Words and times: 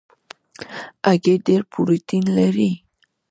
هګۍ 1.07 1.35
ډېره 1.45 1.65
پروټین 1.71 2.25
لري. 2.37 2.71